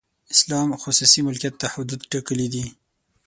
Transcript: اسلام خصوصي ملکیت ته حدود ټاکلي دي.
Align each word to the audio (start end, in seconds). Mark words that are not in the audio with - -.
اسلام 0.35 0.69
خصوصي 0.81 1.19
ملکیت 1.27 1.55
ته 1.61 1.67
حدود 1.73 2.01
ټاکلي 2.11 2.47
دي. 2.53 2.65